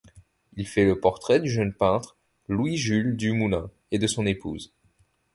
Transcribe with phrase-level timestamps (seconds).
[0.55, 2.17] Il fait le portrait du jeune peintre
[2.47, 4.73] Louis-Jules Dumoulin et de son épouse.